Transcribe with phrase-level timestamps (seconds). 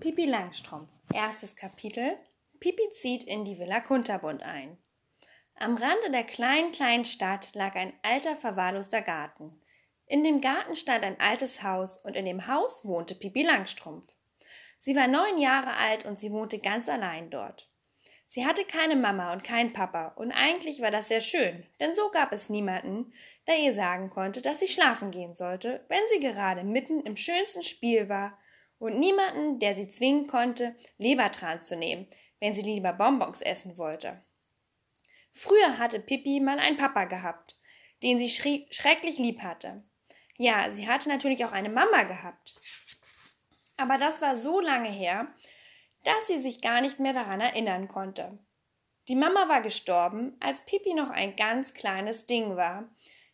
[0.00, 0.92] Pipi Langstrumpf.
[1.14, 2.18] Erstes Kapitel.
[2.58, 4.76] Pipi zieht in die Villa Kunterbund ein.
[5.54, 9.62] Am Rande der kleinen, kleinen Stadt lag ein alter, verwahrloster Garten.
[10.06, 14.06] In dem Garten stand ein altes Haus und in dem Haus wohnte Pipi Langstrumpf.
[14.76, 17.70] Sie war neun Jahre alt und sie wohnte ganz allein dort.
[18.26, 22.10] Sie hatte keine Mama und keinen Papa und eigentlich war das sehr schön, denn so
[22.10, 23.14] gab es niemanden,
[23.46, 27.62] der ihr sagen konnte, dass sie schlafen gehen sollte, wenn sie gerade mitten im schönsten
[27.62, 28.36] Spiel war
[28.78, 32.06] und niemanden, der sie zwingen konnte, Lebertran zu nehmen,
[32.40, 34.24] wenn sie lieber Bonbons essen wollte.
[35.32, 37.58] Früher hatte Pippi mal einen Papa gehabt,
[38.02, 39.82] den sie schrecklich lieb hatte.
[40.36, 42.54] Ja, sie hatte natürlich auch eine Mama gehabt.
[43.76, 45.28] Aber das war so lange her,
[46.04, 48.38] dass sie sich gar nicht mehr daran erinnern konnte.
[49.08, 52.88] Die Mama war gestorben, als Pippi noch ein ganz kleines Ding war,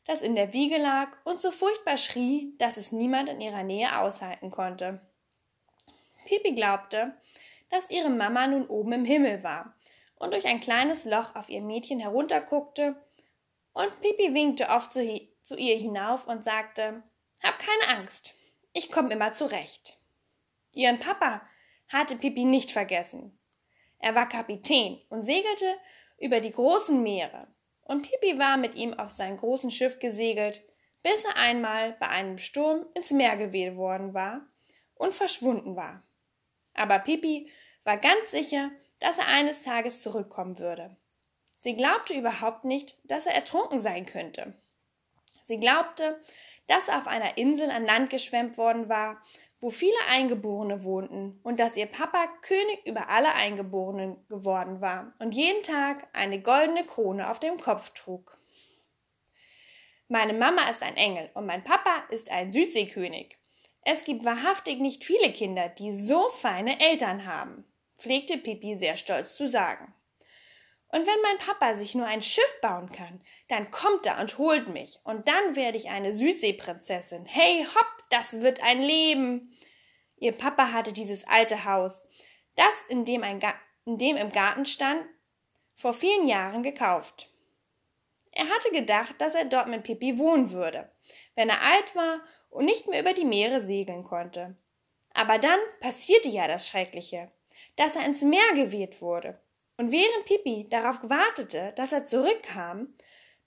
[0.07, 3.99] das in der Wiege lag und so furchtbar schrie, dass es niemand in ihrer Nähe
[3.99, 5.01] aushalten konnte.
[6.31, 7.13] Pipi glaubte,
[7.71, 9.75] dass ihre Mama nun oben im Himmel war
[10.15, 12.95] und durch ein kleines Loch auf ihr Mädchen herunterguckte,
[13.73, 17.03] und Pipi winkte oft zu, zu ihr hinauf und sagte
[17.43, 18.37] Hab keine Angst,
[18.73, 19.99] ich komm immer zurecht.
[20.73, 21.43] Ihren Papa
[21.89, 23.37] hatte Pipi nicht vergessen.
[23.99, 25.75] Er war Kapitän und segelte
[26.19, 27.49] über die großen Meere,
[27.83, 30.65] und Pipi war mit ihm auf sein großen Schiff gesegelt,
[31.03, 34.47] bis er einmal bei einem Sturm ins Meer geweht worden war
[34.95, 36.05] und verschwunden war.
[36.81, 37.47] Aber Pipi
[37.85, 40.97] war ganz sicher, dass er eines Tages zurückkommen würde.
[41.61, 44.55] Sie glaubte überhaupt nicht, dass er ertrunken sein könnte.
[45.43, 46.19] Sie glaubte,
[46.69, 49.23] dass er auf einer Insel an Land geschwemmt worden war,
[49.61, 55.35] wo viele Eingeborene wohnten und dass ihr Papa König über alle Eingeborenen geworden war und
[55.35, 58.39] jeden Tag eine goldene Krone auf dem Kopf trug.
[60.09, 63.40] Meine Mama ist ein Engel und mein Papa ist ein Südseekönig.
[63.83, 67.65] Es gibt wahrhaftig nicht viele Kinder, die so feine Eltern haben,
[67.97, 69.95] pflegte Pipi sehr stolz zu sagen.
[70.93, 74.69] Und wenn mein Papa sich nur ein Schiff bauen kann, dann kommt er und holt
[74.69, 77.27] mich, und dann werde ich eine Südseeprinzessin.
[77.27, 79.57] Hey hopp, das wird ein Leben.
[80.17, 82.03] Ihr Papa hatte dieses alte Haus,
[82.57, 83.41] das in dem, ein
[83.87, 85.03] in dem im Garten stand,
[85.75, 87.31] vor vielen Jahren gekauft.
[88.33, 90.91] Er hatte gedacht, dass er dort mit Pipi wohnen würde,
[91.37, 94.57] wenn er alt war und nicht mehr über die Meere segeln konnte.
[95.15, 97.31] Aber dann passierte ja das Schreckliche,
[97.77, 99.41] dass er ins Meer geweht wurde.
[99.77, 102.95] Und während Pipi darauf wartete, dass er zurückkam,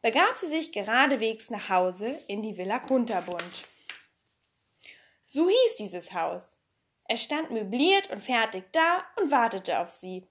[0.01, 3.65] begab sie sich geradewegs nach Hause in die Villa Kunterbund.
[5.25, 6.57] So hieß dieses Haus.
[7.07, 10.27] Es stand möbliert und fertig da und wartete auf sie.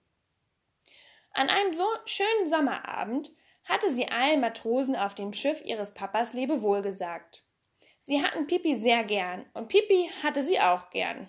[1.33, 3.35] An einem so schönen Sommerabend
[3.65, 7.45] hatte sie allen Matrosen auf dem Schiff ihres Papas Lebewohl gesagt.
[8.03, 11.29] Sie hatten Pipi sehr gern und Pipi hatte sie auch gern.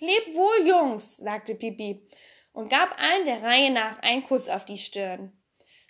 [0.00, 2.06] Leb wohl, Jungs, sagte Pipi
[2.52, 5.32] und gab allen der Reihe nach einen Kuss auf die Stirn.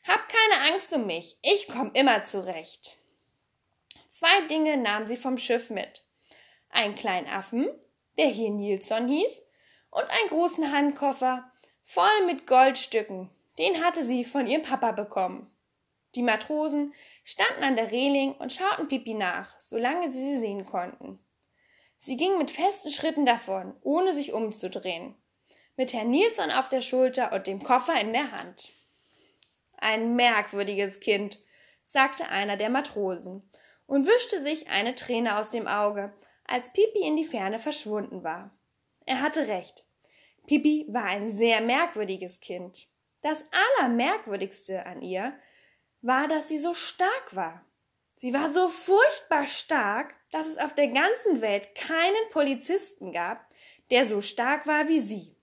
[0.07, 2.97] Hab keine Angst um mich, ich komm immer zurecht.
[4.09, 6.05] Zwei Dinge nahm sie vom Schiff mit.
[6.71, 7.69] Einen kleinen Affen,
[8.19, 9.43] der hier Nilsson hieß,
[9.91, 11.51] und einen großen Handkoffer
[11.83, 15.56] voll mit Goldstücken, den hatte sie von ihrem Papa bekommen.
[16.17, 16.95] Die Matrosen
[17.25, 21.19] standen an der Reling und schauten Pipi nach, solange sie sie sehen konnten.
[21.99, 25.15] Sie ging mit festen Schritten davon, ohne sich umzudrehen,
[25.77, 28.71] mit Herrn Nilsson auf der Schulter und dem Koffer in der Hand.
[29.77, 31.39] Ein merkwürdiges Kind,
[31.85, 33.49] sagte einer der Matrosen
[33.87, 36.15] und wischte sich eine Träne aus dem Auge,
[36.47, 38.57] als Pipi in die Ferne verschwunden war.
[39.05, 39.87] Er hatte recht.
[40.47, 42.89] Pipi war ein sehr merkwürdiges Kind.
[43.21, 43.45] Das
[43.79, 45.39] Allermerkwürdigste an ihr
[46.03, 47.65] war, dass sie so stark war.
[48.15, 53.47] Sie war so furchtbar stark, dass es auf der ganzen Welt keinen Polizisten gab,
[53.91, 55.37] der so stark war wie sie.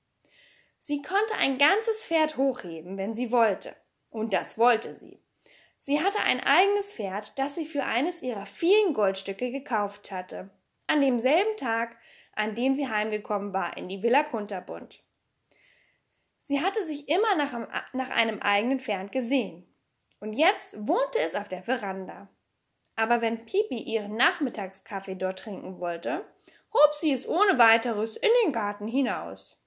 [0.80, 3.75] Sie konnte ein ganzes Pferd hochheben, wenn sie wollte.
[4.09, 5.24] Und das wollte sie.
[5.80, 10.50] Sie hatte ein eigenes Pferd, das sie für eines ihrer vielen Goldstücke gekauft hatte.
[10.88, 11.97] An demselben Tag,
[12.36, 15.04] an dem sie heimgekommen war in die Villa Kunterbund.
[16.42, 19.73] Sie hatte sich immer nach, einem eigenen Pferd gesehen.
[20.24, 22.30] Und jetzt wohnte es auf der Veranda.
[22.96, 26.24] Aber wenn Pipi ihren Nachmittagskaffee dort trinken wollte,
[26.74, 29.62] hob sie es ohne weiteres in den Garten hinaus.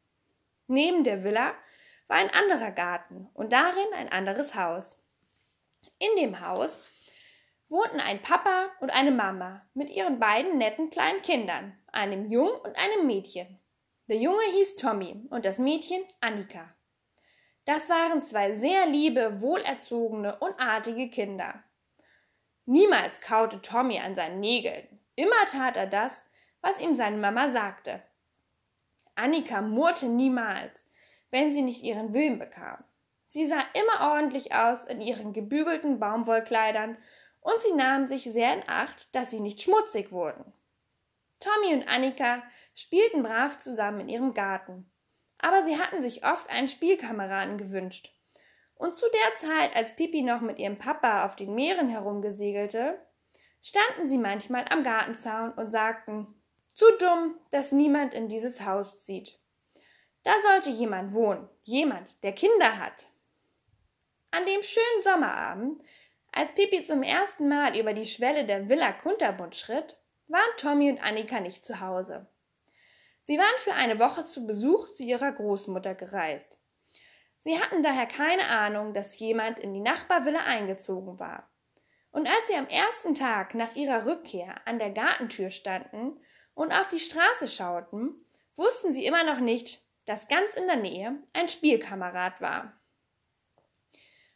[0.66, 1.52] Neben der Villa
[2.06, 5.04] war ein anderer Garten und darin ein anderes Haus.
[5.98, 6.78] In dem Haus
[7.68, 12.76] wohnten ein Papa und eine Mama mit ihren beiden netten kleinen Kindern, einem Jungen und
[12.76, 13.60] einem Mädchen.
[14.08, 16.74] Der Junge hieß Tommy und das Mädchen Annika.
[17.66, 21.64] Das waren zwei sehr liebe, wohlerzogene und artige Kinder.
[22.64, 24.86] Niemals kaute Tommy an seinen Nägeln.
[25.16, 26.24] Immer tat er das,
[26.60, 28.02] was ihm seine Mama sagte.
[29.16, 30.88] Annika murrte niemals,
[31.30, 32.84] wenn sie nicht ihren Willen bekam.
[33.26, 36.96] Sie sah immer ordentlich aus in ihren gebügelten Baumwollkleidern
[37.40, 40.52] und sie nahmen sich sehr in Acht, dass sie nicht schmutzig wurden.
[41.40, 44.88] Tommy und Annika spielten brav zusammen in ihrem Garten,
[45.38, 48.12] aber sie hatten sich oft einen Spielkameraden gewünscht.
[48.74, 52.98] Und zu der Zeit, als Pipi noch mit ihrem Papa auf den Meeren herumgesegelte,
[53.62, 56.26] standen sie manchmal am Gartenzaun und sagten,
[56.74, 59.40] zu dumm, dass niemand in dieses Haus zieht.
[60.24, 63.06] Da sollte jemand wohnen, jemand, der Kinder hat.
[64.30, 65.82] An dem schönen Sommerabend,
[66.32, 69.98] als Pipi zum ersten Mal über die Schwelle der Villa Kunterbund schritt,
[70.28, 72.26] waren Tommy und Annika nicht zu Hause.
[73.26, 76.60] Sie waren für eine Woche zu Besuch zu ihrer Großmutter gereist.
[77.40, 81.50] Sie hatten daher keine Ahnung, dass jemand in die Nachbarvilla eingezogen war.
[82.12, 86.20] Und als sie am ersten Tag nach ihrer Rückkehr an der Gartentür standen
[86.54, 88.14] und auf die Straße schauten,
[88.54, 92.80] wussten sie immer noch nicht, dass ganz in der Nähe ein Spielkamerad war.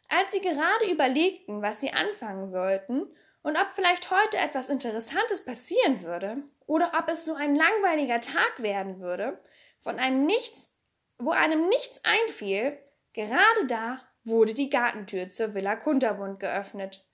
[0.09, 3.07] Als sie gerade überlegten, was sie anfangen sollten
[3.43, 8.61] und ob vielleicht heute etwas Interessantes passieren würde oder ob es so ein langweiliger Tag
[8.61, 9.41] werden würde,
[9.79, 10.71] von einem Nichts,
[11.17, 12.77] wo einem nichts einfiel,
[13.13, 17.05] gerade da wurde die Gartentür zur Villa Kunterbund geöffnet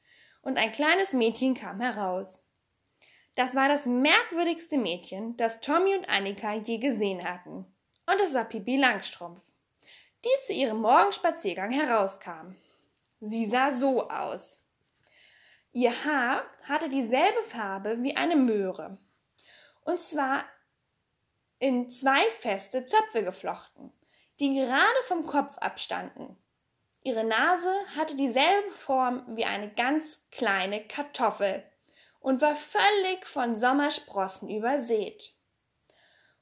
[0.42, 2.46] und ein kleines Mädchen kam heraus.
[3.36, 7.66] Das war das merkwürdigste Mädchen, das Tommy und Annika je gesehen hatten.
[8.06, 9.42] Und es war Pipi Langstrumpf,
[10.26, 12.56] die zu ihrem Morgenspaziergang herauskam.
[13.20, 14.58] Sie sah so aus.
[15.78, 18.98] Ihr Haar hatte dieselbe Farbe wie eine Möhre.
[19.84, 20.44] Und zwar
[21.60, 23.94] in zwei feste Zöpfe geflochten,
[24.40, 26.36] die gerade vom Kopf abstanden.
[27.04, 31.64] Ihre Nase hatte dieselbe Form wie eine ganz kleine Kartoffel
[32.22, 35.36] und war völlig von Sommersprossen übersät.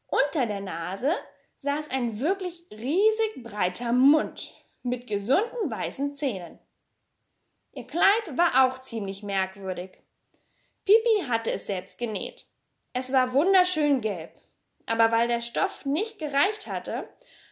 [0.05, 1.11] Unter der Nase
[1.57, 6.57] saß ein wirklich riesig breiter Mund mit gesunden weißen Zähnen.
[7.77, 10.01] Ihr Kleid war auch ziemlich merkwürdig.
[10.85, 12.47] Pipi hatte es selbst genäht.
[12.93, 14.31] Es war wunderschön gelb,
[14.85, 17.09] aber weil der Stoff nicht gereicht hatte,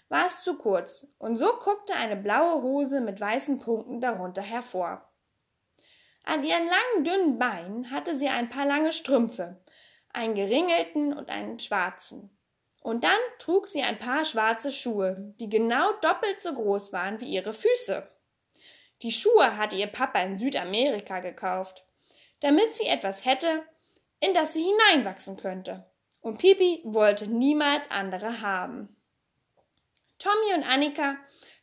[0.07, 5.11] war es zu kurz, und so guckte eine blaue Hose mit weißen Punkten darunter hervor.
[6.23, 9.61] An ihren langen, dünnen Beinen hatte sie ein paar lange Strümpfe,
[10.07, 12.29] einen geringelten und einen schwarzen.
[12.79, 17.25] Und dann trug sie ein paar schwarze Schuhe, die genau doppelt so groß waren wie
[17.25, 18.07] ihre Füße.
[19.03, 21.85] Die Schuhe hatte ihr Papa in Südamerika gekauft,
[22.39, 23.63] damit sie etwas hätte,
[24.21, 25.85] in das sie hineinwachsen könnte.
[26.21, 28.95] Und Pipi wollte niemals andere haben.
[30.19, 31.17] Tommy und Annika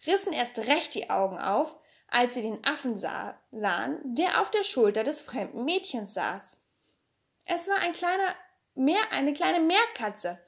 [0.06, 1.78] rissen erst recht die Augen auf,
[2.08, 6.58] als sie den Affen sah, sahen, der auf der Schulter des fremden Mädchens saß.
[7.46, 8.34] Es war ein kleiner
[8.74, 10.38] Meer, eine kleine Meerkatze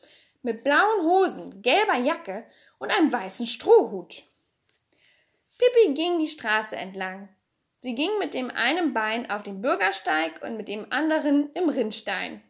[0.43, 2.47] mit blauen Hosen, gelber Jacke
[2.79, 4.25] und einem weißen Strohhut.
[5.63, 7.29] Pippi ging die Straße entlang.
[7.79, 12.43] Sie ging mit dem einen Bein auf dem Bürgersteig und mit dem anderen im Rinnstein.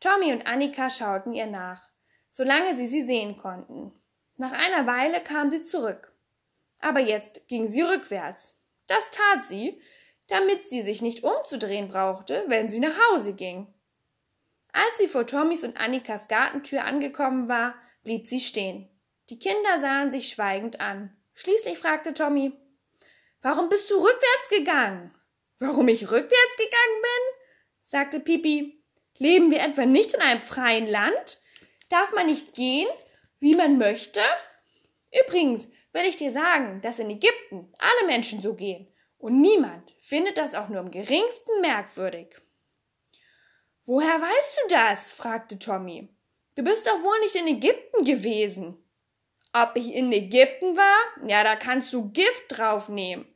[0.00, 1.80] Tommy und Annika schauten ihr nach,
[2.28, 3.98] solange sie sie sehen konnten.
[4.36, 6.12] Nach einer Weile kam sie zurück.
[6.80, 8.58] Aber jetzt ging sie rückwärts.
[8.86, 9.80] Das tat sie,
[10.26, 13.66] damit sie sich nicht umzudrehen brauchte, wenn sie nach Hause ging.
[14.74, 18.90] Als sie vor Tommys und Annikas Gartentür angekommen war, blieb sie stehen.
[19.30, 21.16] Die Kinder sahen sich schweigend an.
[21.40, 22.52] Schließlich fragte Tommy,
[23.40, 25.14] Warum bist du rückwärts gegangen?
[25.58, 27.44] Warum ich rückwärts gegangen bin?
[27.80, 28.84] sagte Pipi.
[29.16, 31.40] Leben wir etwa nicht in einem freien Land?
[31.88, 32.88] Darf man nicht gehen,
[33.38, 34.20] wie man möchte?
[35.24, 40.36] Übrigens will ich dir sagen, dass in Ägypten alle Menschen so gehen und niemand findet
[40.36, 42.36] das auch nur im geringsten merkwürdig.
[43.86, 45.10] Woher weißt du das?
[45.10, 46.14] fragte Tommy.
[46.54, 48.79] Du bist doch wohl nicht in Ägypten gewesen.
[49.52, 51.28] Ob ich in Ägypten war?
[51.28, 53.26] Ja, da kannst du Gift draufnehmen.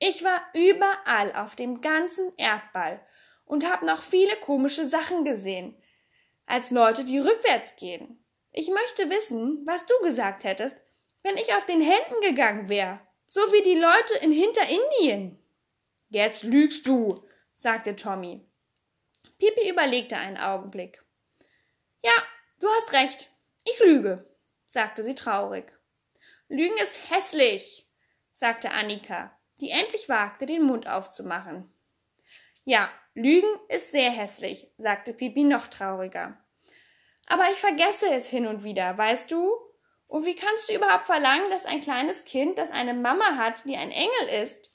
[0.00, 3.06] Ich war überall auf dem ganzen Erdball
[3.44, 5.80] und hab noch viele komische Sachen gesehen,
[6.46, 8.24] als Leute, die rückwärts gehen.
[8.50, 10.82] Ich möchte wissen, was du gesagt hättest,
[11.22, 15.38] wenn ich auf den Händen gegangen wäre, so wie die Leute in Hinterindien.
[16.08, 17.14] Jetzt lügst du,
[17.54, 18.44] sagte Tommy.
[19.38, 21.04] Pipi überlegte einen Augenblick.
[22.02, 22.12] Ja,
[22.58, 23.30] du hast recht.
[23.64, 24.29] Ich lüge
[24.70, 25.72] sagte sie traurig.
[26.48, 27.88] Lügen ist hässlich,
[28.32, 31.74] sagte Annika, die endlich wagte, den Mund aufzumachen.
[32.62, 36.38] Ja, Lügen ist sehr hässlich, sagte Pipi noch trauriger.
[37.26, 39.52] Aber ich vergesse es hin und wieder, weißt du?
[40.06, 43.76] Und wie kannst du überhaupt verlangen, dass ein kleines Kind, das eine Mama hat, die
[43.76, 44.70] ein Engel ist,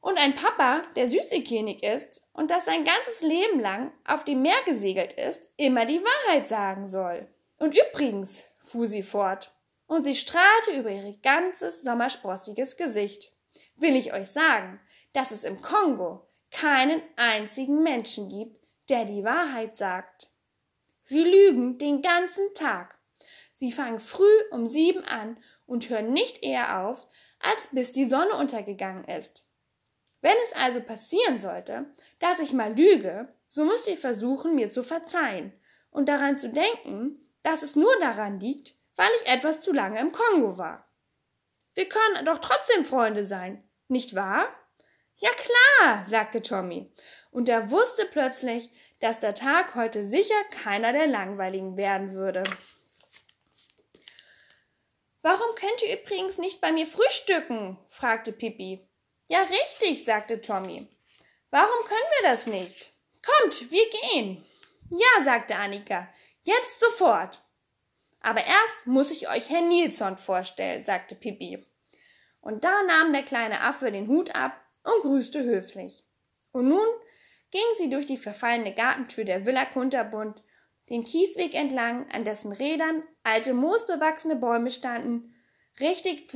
[0.00, 4.60] und ein Papa, der Südseekönig ist und das sein ganzes Leben lang auf dem Meer
[4.66, 7.26] gesegelt ist, immer die Wahrheit sagen soll?
[7.58, 9.54] Und übrigens, fuhr sie fort,
[9.86, 13.32] und sie strahlte über ihr ganzes sommersprossiges Gesicht.
[13.76, 14.80] Will ich euch sagen,
[15.12, 20.30] dass es im Kongo keinen einzigen Menschen gibt, der die Wahrheit sagt.
[21.02, 22.98] Sie lügen den ganzen Tag.
[23.54, 27.06] Sie fangen früh um sieben an und hören nicht eher auf,
[27.40, 29.46] als bis die Sonne untergegangen ist.
[30.20, 31.86] Wenn es also passieren sollte,
[32.18, 35.52] dass ich mal lüge, so müsst ihr versuchen, mir zu verzeihen
[35.90, 40.12] und daran zu denken, dass es nur daran liegt, weil ich etwas zu lange im
[40.12, 40.90] Kongo war.
[41.74, 44.48] Wir können doch trotzdem Freunde sein, nicht wahr?
[45.16, 46.92] Ja klar, sagte Tommy,
[47.30, 52.44] und er wusste plötzlich, dass der Tag heute sicher keiner der langweiligen werden würde.
[55.22, 57.78] Warum könnt ihr übrigens nicht bei mir frühstücken?
[57.86, 58.88] fragte Pippi.
[59.28, 60.88] Ja, richtig, sagte Tommy.
[61.50, 62.92] Warum können wir das nicht?
[63.24, 64.44] Kommt, wir gehen.
[64.90, 66.08] Ja, sagte Annika.
[66.48, 67.42] Jetzt sofort.
[68.22, 71.62] Aber erst muss ich euch Herrn Nilsson vorstellen, sagte Pippi.
[72.40, 76.06] Und da nahm der kleine Affe den Hut ab und grüßte höflich.
[76.52, 76.86] Und nun
[77.50, 80.42] ging sie durch die verfallene Gartentür der Villa Kunterbund
[80.88, 85.34] den Kiesweg entlang, an dessen Rädern alte moosbewachsene Bäume standen,
[85.80, 86.28] richtig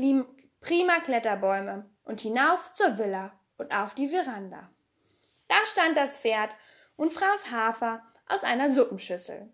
[0.61, 4.71] prima Kletterbäume, und hinauf zur Villa und auf die Veranda.
[5.49, 6.55] Da stand das Pferd
[6.97, 9.51] und fraß Hafer aus einer Suppenschüssel.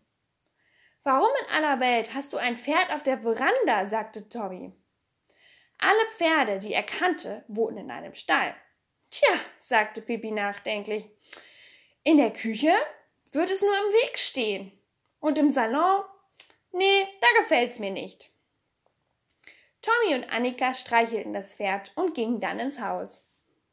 [1.09, 3.87] Warum in aller Welt hast du ein Pferd auf der Veranda?
[3.87, 4.75] sagte Tommy.
[5.79, 8.55] Alle Pferde, die er kannte, wohnten in einem Stall.
[9.11, 11.09] Tja, sagte Pippi nachdenklich,
[12.05, 12.75] in der Küche
[13.33, 14.71] wird es nur im Weg stehen.
[15.19, 16.05] Und im Salon?
[16.73, 18.31] Nee, da gefällt's mir nicht.
[19.81, 23.27] Tommy und Annika streichelten das Pferd und gingen dann ins Haus.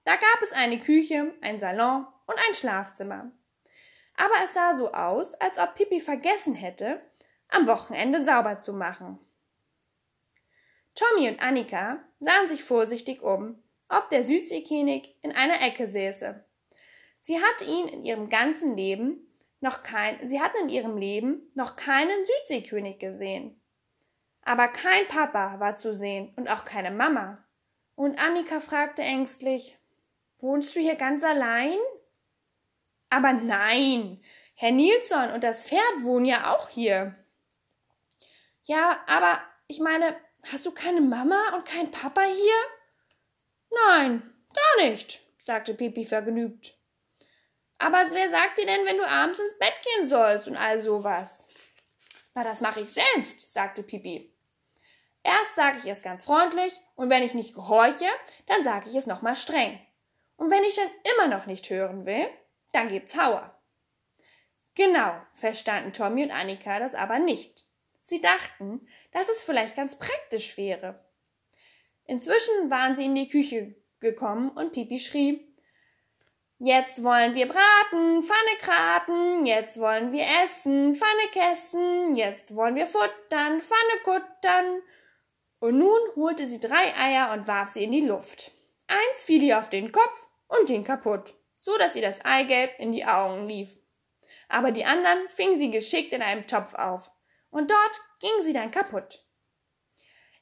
[0.05, 3.29] Da gab es eine Küche, ein Salon und ein Schlafzimmer.
[4.15, 7.01] Aber es sah so aus, als ob Pippi vergessen hätte,
[7.49, 9.19] am Wochenende sauber zu machen.
[10.93, 16.43] Tommy und Annika sahen sich vorsichtig um, ob der Südseekönig in einer Ecke säße.
[17.19, 19.27] Sie hatte ihn in ihrem ganzen Leben
[19.59, 23.59] noch kein, sie hatten in ihrem Leben noch keinen Südseekönig gesehen.
[24.41, 27.43] Aber kein Papa war zu sehen und auch keine Mama.
[27.95, 29.77] Und Annika fragte ängstlich,
[30.39, 31.77] Wohnst du hier ganz allein?
[33.09, 34.21] Aber nein,
[34.53, 37.15] Herr Nilsson und das Pferd wohnen ja auch hier.
[38.65, 40.19] Ja, aber ich meine,
[40.51, 42.53] hast du keine Mama und keinen Papa hier?
[43.87, 46.77] Nein, gar nicht, sagte Pipi vergnügt.
[47.77, 51.47] Aber wer sagt dir denn, wenn du abends ins Bett gehen sollst und all sowas?
[52.33, 54.33] Na, das mache ich selbst, sagte Pipi.
[55.23, 58.05] Erst sage ich es ganz freundlich und wenn ich nicht gehorche,
[58.47, 59.79] dann sage ich es nochmal streng.
[60.37, 62.27] Und wenn ich dann immer noch nicht hören will,
[62.73, 63.59] dann gibt's Hauer.
[64.73, 67.64] Genau, verstanden Tommy und Annika das aber nicht.
[68.05, 71.03] Sie dachten, dass es vielleicht ganz praktisch wäre.
[72.05, 75.51] Inzwischen waren sie in die Küche gekommen und Pipi schrie,
[76.59, 82.85] Jetzt wollen wir braten, Pfanne kraten, jetzt wollen wir essen, Pfanne kessen, jetzt wollen wir
[82.85, 84.83] futtern, Pfanne kuttern.
[85.59, 88.51] Und nun holte sie drei Eier und warf sie in die Luft.
[88.85, 92.91] Eins fiel ihr auf den Kopf und ging kaputt, so dass ihr das Eigelb in
[92.91, 93.75] die Augen lief.
[94.47, 97.09] Aber die anderen fing sie geschickt in einem Topf auf,
[97.55, 99.25] und dort ging sie dann kaputt.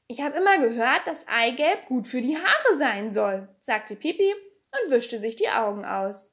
[0.07, 4.33] Ich habe immer gehört, dass Eigelb gut für die Haare sein soll, sagte Pipi
[4.71, 6.27] und wischte sich die Augen aus.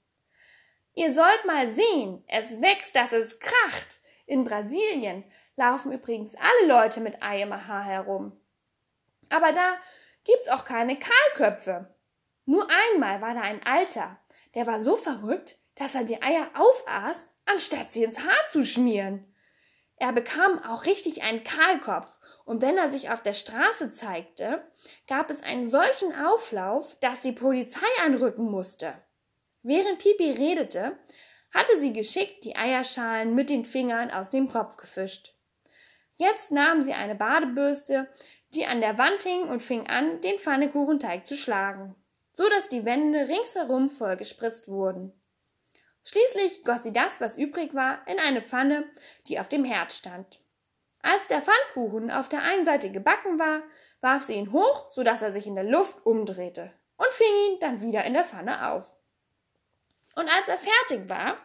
[0.94, 4.00] Ihr sollt mal sehen, es wächst, dass es kracht.
[4.24, 8.40] In Brasilien laufen übrigens alle Leute mit Ei im Haar herum.
[9.28, 9.76] Aber da
[10.24, 11.94] gibt's auch keine Kahlköpfe.
[12.46, 14.18] Nur einmal war da ein Alter,
[14.54, 19.29] der war so verrückt, dass er die Eier aufaß, anstatt sie ins Haar zu schmieren.
[20.00, 24.66] Er bekam auch richtig einen Kahlkopf, und wenn er sich auf der Straße zeigte,
[25.06, 28.94] gab es einen solchen Auflauf, dass die Polizei anrücken musste.
[29.62, 30.98] Während Pipi redete,
[31.54, 35.34] hatte sie geschickt die Eierschalen mit den Fingern aus dem Kopf gefischt.
[36.16, 38.08] Jetzt nahm sie eine Badebürste,
[38.54, 41.94] die an der Wand hing und fing an, den Pfannekuchenteig zu schlagen,
[42.32, 45.12] so dass die Wände ringsherum vollgespritzt wurden.
[46.10, 48.90] Schließlich goss sie das, was übrig war, in eine Pfanne,
[49.28, 50.40] die auf dem Herd stand.
[51.02, 53.62] Als der Pfannkuchen auf der einen Seite gebacken war,
[54.00, 57.60] warf sie ihn hoch, so dass er sich in der Luft umdrehte und fing ihn
[57.60, 58.96] dann wieder in der Pfanne auf.
[60.16, 61.38] Und als er fertig war,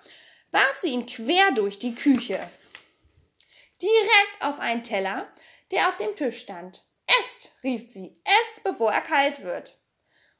[0.49, 2.39] warf sie ihn quer durch die Küche.
[3.79, 5.31] Direkt auf einen Teller,
[5.69, 6.83] der auf dem Tisch stand.
[7.19, 9.77] Esst, rief sie, esst, bevor er kalt wird.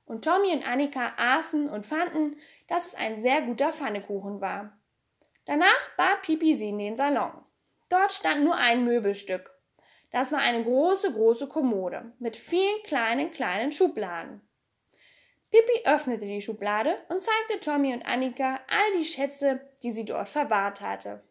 [0.06, 4.78] Und Tommy und Annika aßen und fanden, dass es ein sehr guter Pfannekuchen war.
[5.46, 7.44] Danach bat Pipi sie in den Salon.
[7.90, 9.52] Dort stand nur ein Möbelstück.
[10.12, 14.42] Das war eine große, große Kommode mit vielen kleinen, kleinen Schubladen.
[15.52, 20.28] Pippi öffnete die Schublade und zeigte Tommy und Annika all die Schätze, die sie dort
[20.28, 21.24] verwahrt hatte.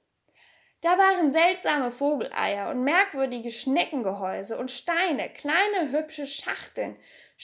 [0.80, 6.96] Da waren seltsame Vogeleier und merkwürdige Schneckengehäuse und Steine, kleine hübsche Schachteln,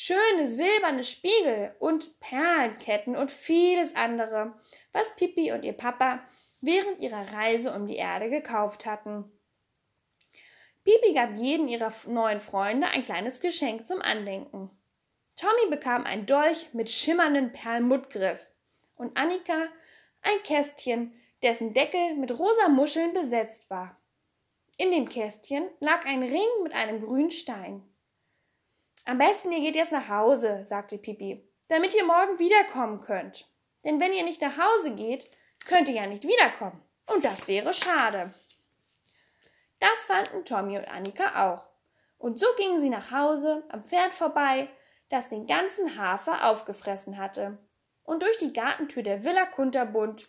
[0.03, 4.59] schöne silberne Spiegel und Perlenketten und vieles andere,
[4.95, 6.27] was Pippi und ihr Papa
[6.63, 9.31] während ihrer Reise um die Erde gekauft hatten.
[10.85, 14.71] Pipi gab jedem ihrer neuen Freunde ein kleines Geschenk zum Andenken.
[15.37, 18.49] Tommy bekam ein Dolch mit schimmerndem Perlmuttgriff
[18.95, 19.67] und Annika
[20.23, 24.01] ein Kästchen, dessen Deckel mit rosa Muscheln besetzt war.
[24.79, 27.90] In dem Kästchen lag ein Ring mit einem grünen Stein.
[29.07, 33.49] Am besten ihr geht jetzt nach Hause, sagte Pipi, damit ihr morgen wiederkommen könnt.
[33.85, 35.31] Denn wenn ihr nicht nach Hause geht,
[35.65, 36.83] könnt ihr ja nicht wiederkommen.
[37.07, 38.33] Und das wäre schade.
[39.79, 41.67] Das fanden Tommy und Annika auch.
[42.19, 44.69] Und so gingen sie nach Hause am Pferd vorbei,
[45.09, 47.59] das den ganzen Hafer aufgefressen hatte,
[48.05, 50.29] und durch die Gartentür der Villa Kunterbund.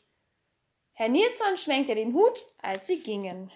[0.94, 3.52] Herr Nilsson schwenkte den Hut, als sie gingen.